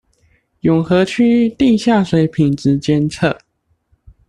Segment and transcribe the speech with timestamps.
[0.61, 3.37] 永和區地下水品質監測